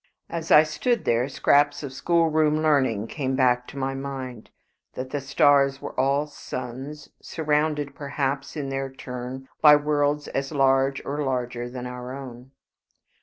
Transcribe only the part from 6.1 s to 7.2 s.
suns,